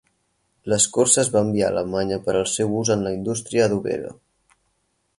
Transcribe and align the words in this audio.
L'escorça 0.71 1.19
es 1.25 1.29
va 1.35 1.43
enviar 1.49 1.67
a 1.67 1.69
Alemanya 1.75 2.19
per 2.25 2.35
al 2.41 2.49
seu 2.55 2.75
ús 2.81 2.93
en 2.97 3.07
la 3.09 3.15
indústria 3.21 3.71
adobera. 3.71 4.19